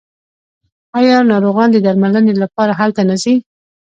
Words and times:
آیا 0.99 1.17
ناروغان 1.31 1.69
د 1.71 1.77
درملنې 1.85 2.33
لپاره 2.43 2.77
هلته 2.79 3.01
نه 3.09 3.15
ځي؟ 3.23 3.35